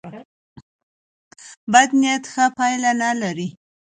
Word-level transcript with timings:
بد 1.71 1.89
نیت 2.01 2.23
ښه 2.33 2.45
پایله 2.57 2.91
نه 3.01 3.09
لري. 3.21 3.47